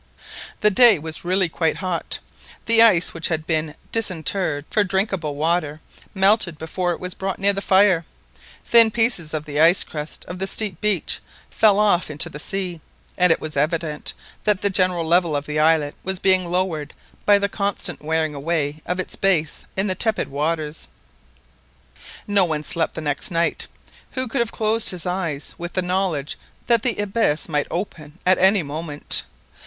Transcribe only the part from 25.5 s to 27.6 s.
with the knowledge that the abyss beneath